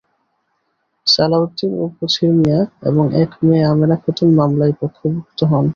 [1.07, 2.59] সালাউদ্দিন ও বছির মিয়া
[2.89, 5.65] এবং এক মেয়ে আমেনা খাতুন মামলায় পক্ষভুক্ত হন।